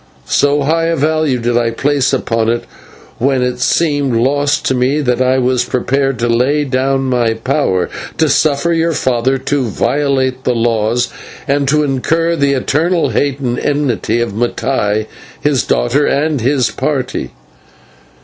[0.25, 2.63] So high a value did I place upon it
[3.19, 7.87] when it seemed lost to me, that I was prepared to lay down my power,
[8.17, 11.09] to suffer your father to violate the laws,
[11.47, 15.05] and to incur the eternal hate and active enmity of Mattai,
[15.39, 17.33] his daughter, and his party.